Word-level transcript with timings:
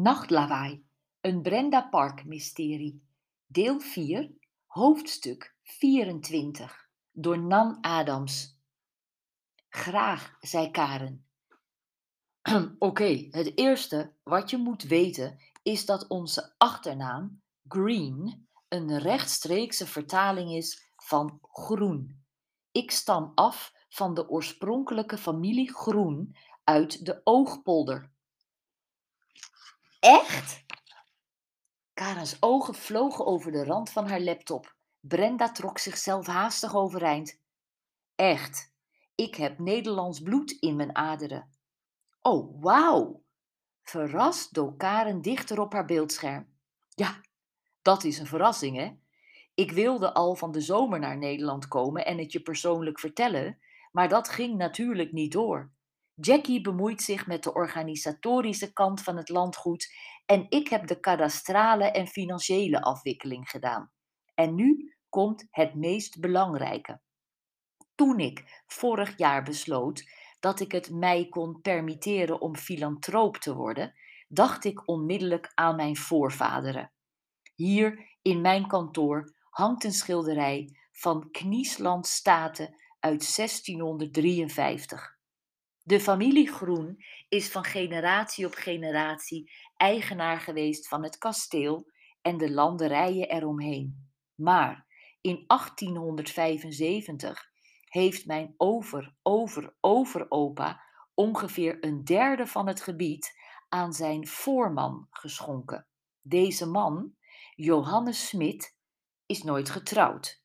Nachtlawaai, 0.00 0.84
een 1.20 1.42
Brenda 1.42 1.88
Park 1.88 2.24
mysterie. 2.24 3.02
Deel 3.46 3.80
4, 3.80 4.32
hoofdstuk 4.66 5.56
24, 5.62 6.88
door 7.12 7.38
Nan 7.38 7.78
Adams. 7.80 8.60
Graag, 9.68 10.36
zei 10.40 10.70
Karen. 10.70 11.26
Oké, 12.78 13.28
het 13.30 13.58
eerste 13.58 14.14
wat 14.22 14.50
je 14.50 14.56
moet 14.56 14.82
weten 14.82 15.38
is 15.62 15.86
dat 15.86 16.08
onze 16.08 16.54
achternaam, 16.58 17.42
Green, 17.68 18.48
een 18.68 18.98
rechtstreekse 18.98 19.86
vertaling 19.86 20.52
is 20.52 20.92
van 20.96 21.38
groen. 21.42 22.24
Ik 22.70 22.90
stam 22.90 23.32
af 23.34 23.72
van 23.88 24.14
de 24.14 24.28
oorspronkelijke 24.28 25.18
familie 25.18 25.72
Groen 25.72 26.36
uit 26.64 27.04
de 27.04 27.20
Oogpolder. 27.24 28.16
Echt? 30.08 30.64
Karens 31.94 32.36
ogen 32.40 32.74
vlogen 32.74 33.26
over 33.26 33.52
de 33.52 33.64
rand 33.64 33.90
van 33.90 34.08
haar 34.08 34.20
laptop. 34.20 34.76
Brenda 35.00 35.52
trok 35.52 35.78
zichzelf 35.78 36.26
haastig 36.26 36.76
overeind. 36.76 37.40
Echt, 38.14 38.72
ik 39.14 39.34
heb 39.34 39.58
Nederlands 39.58 40.20
bloed 40.20 40.50
in 40.50 40.76
mijn 40.76 40.96
aderen. 40.96 41.50
Oh, 42.20 42.62
wauw! 42.62 43.22
Verrast 43.82 44.54
dook 44.54 44.78
Karen 44.78 45.22
dichter 45.22 45.60
op 45.60 45.72
haar 45.72 45.84
beeldscherm. 45.84 46.46
Ja, 46.88 47.20
dat 47.82 48.04
is 48.04 48.18
een 48.18 48.26
verrassing, 48.26 48.76
hè? 48.76 48.90
Ik 49.54 49.72
wilde 49.72 50.14
al 50.14 50.34
van 50.34 50.52
de 50.52 50.60
zomer 50.60 50.98
naar 50.98 51.18
Nederland 51.18 51.68
komen 51.68 52.06
en 52.06 52.18
het 52.18 52.32
je 52.32 52.40
persoonlijk 52.40 53.00
vertellen, 53.00 53.58
maar 53.92 54.08
dat 54.08 54.28
ging 54.28 54.56
natuurlijk 54.56 55.12
niet 55.12 55.32
door. 55.32 55.70
Jackie 56.20 56.60
bemoeit 56.60 57.02
zich 57.02 57.26
met 57.26 57.42
de 57.42 57.54
organisatorische 57.54 58.72
kant 58.72 59.02
van 59.02 59.16
het 59.16 59.28
landgoed 59.28 59.94
en 60.26 60.46
ik 60.48 60.68
heb 60.68 60.86
de 60.86 61.00
kadastrale 61.00 61.84
en 61.84 62.06
financiële 62.06 62.82
afwikkeling 62.82 63.50
gedaan. 63.50 63.90
En 64.34 64.54
nu 64.54 64.94
komt 65.08 65.46
het 65.50 65.74
meest 65.74 66.20
belangrijke. 66.20 67.00
Toen 67.94 68.18
ik 68.18 68.62
vorig 68.66 69.18
jaar 69.18 69.42
besloot 69.42 70.10
dat 70.40 70.60
ik 70.60 70.72
het 70.72 70.90
mij 70.90 71.28
kon 71.28 71.60
permitteren 71.60 72.40
om 72.40 72.56
filantroop 72.56 73.36
te 73.36 73.54
worden, 73.54 73.94
dacht 74.28 74.64
ik 74.64 74.88
onmiddellijk 74.88 75.52
aan 75.54 75.76
mijn 75.76 75.96
voorvaderen. 75.96 76.92
Hier 77.54 78.16
in 78.22 78.40
mijn 78.40 78.66
kantoor 78.66 79.34
hangt 79.50 79.84
een 79.84 79.92
schilderij 79.92 80.76
van 80.92 81.30
Kniesland 81.30 82.06
Staten 82.06 82.74
uit 83.00 83.36
1653. 83.36 85.17
De 85.88 86.00
familie 86.00 86.48
Groen 86.48 87.04
is 87.28 87.50
van 87.50 87.64
generatie 87.64 88.46
op 88.46 88.54
generatie 88.54 89.52
eigenaar 89.76 90.40
geweest 90.40 90.88
van 90.88 91.02
het 91.02 91.18
kasteel 91.18 91.90
en 92.22 92.36
de 92.36 92.50
landerijen 92.50 93.28
eromheen. 93.28 94.10
Maar 94.34 94.86
in 95.20 95.44
1875 95.46 97.50
heeft 97.84 98.26
mijn 98.26 98.54
over, 98.56 99.14
over, 99.22 99.74
overopa 99.80 100.82
ongeveer 101.14 101.76
een 101.80 102.04
derde 102.04 102.46
van 102.46 102.66
het 102.66 102.80
gebied 102.80 103.38
aan 103.68 103.92
zijn 103.92 104.26
voorman 104.26 105.06
geschonken. 105.10 105.86
Deze 106.20 106.66
man, 106.66 107.14
Johannes 107.54 108.28
Smit, 108.28 108.76
is 109.26 109.42
nooit 109.42 109.70
getrouwd. 109.70 110.42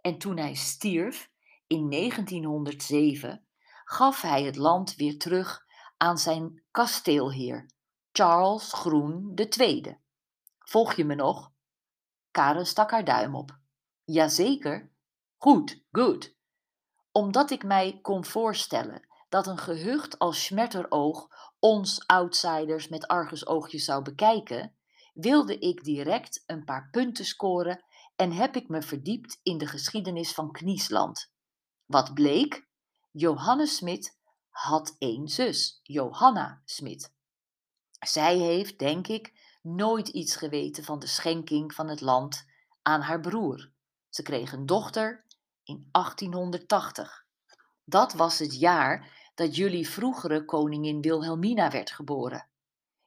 En 0.00 0.18
toen 0.18 0.36
hij 0.36 0.54
stierf 0.54 1.30
in 1.66 1.90
1907, 1.90 3.43
gaf 3.84 4.20
hij 4.20 4.42
het 4.42 4.56
land 4.56 4.94
weer 4.94 5.18
terug 5.18 5.64
aan 5.96 6.18
zijn 6.18 6.62
kasteelheer, 6.70 7.70
Charles 8.12 8.72
Groen 8.72 9.32
II. 9.58 9.98
Volg 10.58 10.94
je 10.94 11.04
me 11.04 11.14
nog? 11.14 11.52
Karen 12.30 12.66
stak 12.66 12.90
haar 12.90 13.04
duim 13.04 13.34
op. 13.34 13.58
Jazeker. 14.04 14.92
Goed, 15.36 15.84
goed. 15.90 16.36
Omdat 17.12 17.50
ik 17.50 17.64
mij 17.64 17.98
kon 18.02 18.24
voorstellen 18.24 19.08
dat 19.28 19.46
een 19.46 19.58
gehucht 19.58 20.18
als 20.18 20.44
Schmetteroog 20.44 21.28
ons 21.58 22.06
outsiders 22.06 22.88
met 22.88 23.06
argusoogjes 23.06 23.84
zou 23.84 24.02
bekijken, 24.02 24.76
wilde 25.14 25.58
ik 25.58 25.84
direct 25.84 26.42
een 26.46 26.64
paar 26.64 26.88
punten 26.90 27.24
scoren 27.24 27.84
en 28.16 28.32
heb 28.32 28.56
ik 28.56 28.68
me 28.68 28.82
verdiept 28.82 29.40
in 29.42 29.58
de 29.58 29.66
geschiedenis 29.66 30.32
van 30.32 30.52
Kniesland. 30.52 31.32
Wat 31.84 32.14
bleek? 32.14 32.68
Johannes 33.16 33.76
Smit 33.76 34.18
had 34.48 34.96
één 34.98 35.28
zus, 35.28 35.80
Johanna 35.82 36.62
Smit. 36.64 37.12
Zij 37.98 38.36
heeft, 38.38 38.78
denk 38.78 39.06
ik, 39.06 39.32
nooit 39.62 40.08
iets 40.08 40.36
geweten 40.36 40.84
van 40.84 40.98
de 40.98 41.06
schenking 41.06 41.74
van 41.74 41.88
het 41.88 42.00
land 42.00 42.44
aan 42.82 43.00
haar 43.00 43.20
broer. 43.20 43.70
Ze 44.08 44.22
kreeg 44.22 44.52
een 44.52 44.66
dochter 44.66 45.24
in 45.62 45.88
1880. 45.90 47.26
Dat 47.84 48.12
was 48.12 48.38
het 48.38 48.58
jaar 48.58 49.30
dat 49.34 49.56
jullie 49.56 49.88
vroegere 49.88 50.44
koningin 50.44 51.00
Wilhelmina 51.00 51.70
werd 51.70 51.90
geboren. 51.90 52.48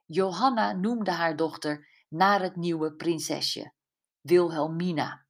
Johanna 0.05 0.71
noemde 0.71 1.11
haar 1.11 1.35
dochter 1.35 1.87
naar 2.09 2.41
het 2.41 2.55
nieuwe 2.55 2.93
prinsesje, 2.93 3.73
Wilhelmina. 4.21 5.25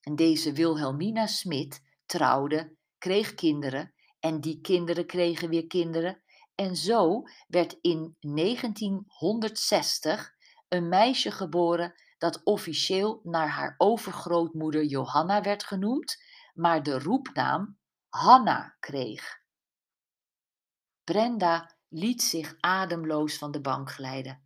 En 0.00 0.16
deze 0.16 0.52
Wilhelmina 0.52 1.26
Smit 1.26 1.82
trouwde, 2.06 2.76
kreeg 2.98 3.34
kinderen 3.34 3.92
en 4.28 4.40
die 4.40 4.60
kinderen 4.60 5.06
kregen 5.06 5.48
weer 5.48 5.66
kinderen. 5.66 6.22
En 6.54 6.76
zo 6.76 7.22
werd 7.46 7.78
in 7.80 8.16
1960 8.20 10.34
een 10.68 10.88
meisje 10.88 11.30
geboren 11.30 11.94
dat 12.18 12.40
officieel 12.44 13.20
naar 13.22 13.48
haar 13.48 13.74
overgrootmoeder 13.78 14.84
Johanna 14.84 15.42
werd 15.42 15.64
genoemd, 15.64 16.22
maar 16.54 16.82
de 16.82 16.98
roepnaam 16.98 17.78
Hanna 18.08 18.76
kreeg. 18.80 19.40
Brenda 21.04 21.76
liet 21.88 22.22
zich 22.22 22.54
ademloos 22.60 23.38
van 23.38 23.50
de 23.50 23.60
bank 23.60 23.90
glijden. 23.90 24.42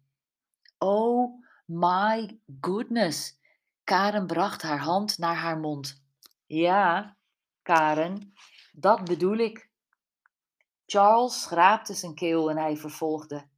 Oh 0.79 1.45
my 1.65 2.41
goodness! 2.61 3.41
Karen 3.85 4.27
bracht 4.27 4.63
haar 4.63 4.81
hand 4.81 5.19
naar 5.19 5.37
haar 5.37 5.59
mond. 5.59 6.03
Ja, 6.47 7.17
Karen, 7.63 8.33
dat 8.73 9.05
bedoel 9.05 9.37
ik. 9.37 9.71
Charles 10.93 11.43
schraapte 11.43 11.95
zijn 11.95 12.15
keel 12.15 12.51
en 12.51 12.57
hij 12.57 12.77
vervolgde. 12.77 13.49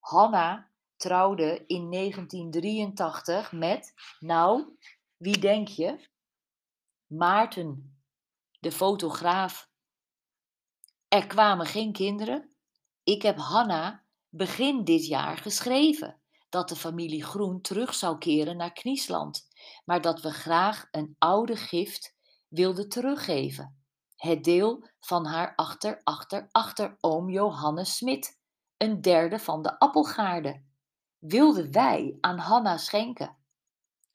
Hanna 0.00 0.70
trouwde 0.96 1.64
in 1.66 1.90
1983 1.90 3.52
met, 3.52 3.94
nou, 4.18 4.76
wie 5.16 5.38
denk 5.38 5.68
je? 5.68 6.08
Maarten, 7.06 7.98
de 8.60 8.72
fotograaf. 8.72 9.70
Er 11.08 11.26
kwamen 11.26 11.66
geen 11.66 11.92
kinderen. 11.92 12.54
Ik 13.04 13.22
heb 13.22 13.38
Hanna 13.38 14.04
begin 14.28 14.84
dit 14.84 15.06
jaar 15.06 15.36
geschreven 15.36 16.20
dat 16.48 16.68
de 16.68 16.76
familie 16.76 17.24
Groen 17.24 17.60
terug 17.60 17.94
zou 17.94 18.18
keren 18.18 18.56
naar 18.56 18.72
Kniesland, 18.72 19.48
maar 19.84 20.00
dat 20.00 20.20
we 20.20 20.30
graag 20.30 20.88
een 20.90 21.16
oude 21.18 21.56
gift 21.56 22.16
wilden 22.48 22.88
teruggeven 22.88 23.81
het 24.22 24.44
deel 24.44 24.88
van 25.00 25.26
haar 25.26 25.54
achter, 25.54 26.00
achter, 26.04 26.48
achter 26.50 26.96
oom 27.00 27.30
Johannes 27.30 27.96
Smit, 27.96 28.40
een 28.76 29.00
derde 29.00 29.38
van 29.38 29.62
de 29.62 29.78
appelgaarde, 29.78 30.62
wilden 31.18 31.72
wij 31.72 32.18
aan 32.20 32.38
Hanna 32.38 32.76
schenken. 32.76 33.36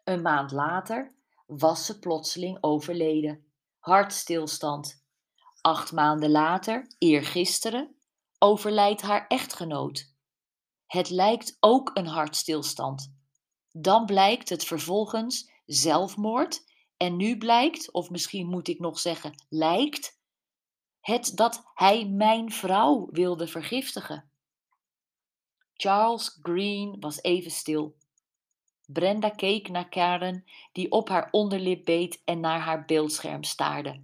Een 0.03 0.21
maand 0.21 0.51
later 0.51 1.15
was 1.45 1.85
ze 1.85 1.99
plotseling 1.99 2.57
overleden. 2.61 3.45
Hartstilstand. 3.79 5.03
Acht 5.61 5.91
maanden 5.91 6.31
later, 6.31 6.95
eergisteren, 6.97 7.95
overlijdt 8.39 9.01
haar 9.01 9.27
echtgenoot. 9.27 10.13
Het 10.85 11.09
lijkt 11.09 11.57
ook 11.59 11.91
een 11.93 12.07
hartstilstand. 12.07 13.15
Dan 13.71 14.05
blijkt 14.05 14.49
het 14.49 14.63
vervolgens 14.63 15.51
zelfmoord 15.65 16.65
en 16.97 17.15
nu 17.15 17.37
blijkt, 17.37 17.91
of 17.91 18.09
misschien 18.09 18.47
moet 18.47 18.67
ik 18.67 18.79
nog 18.79 18.99
zeggen 18.99 19.45
lijkt, 19.49 20.19
het 20.99 21.31
dat 21.35 21.71
hij 21.73 22.05
mijn 22.05 22.51
vrouw 22.51 23.07
wilde 23.11 23.47
vergiftigen. 23.47 24.29
Charles 25.73 26.39
Green 26.41 26.99
was 26.99 27.21
even 27.21 27.51
stil. 27.51 27.95
Brenda 28.85 29.29
keek 29.29 29.69
naar 29.69 29.89
Karen, 29.89 30.45
die 30.71 30.91
op 30.91 31.09
haar 31.09 31.27
onderlip 31.31 31.85
beet 31.85 32.21
en 32.25 32.39
naar 32.39 32.59
haar 32.59 32.85
beeldscherm 32.85 33.43
staarde. 33.43 34.03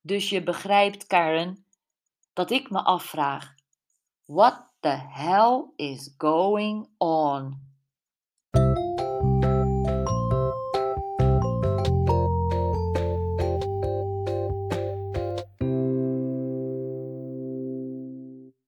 Dus 0.00 0.28
je 0.30 0.42
begrijpt, 0.42 1.06
Karen, 1.06 1.66
dat 2.32 2.50
ik 2.50 2.70
me 2.70 2.82
afvraag: 2.82 3.54
what 4.24 4.68
the 4.80 4.98
hell 5.08 5.64
is 5.76 6.14
going 6.18 6.88
on? 6.98 7.65